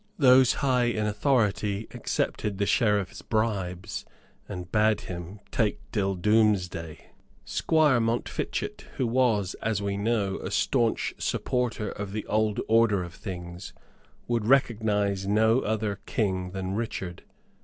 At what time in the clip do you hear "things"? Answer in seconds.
13.13-13.73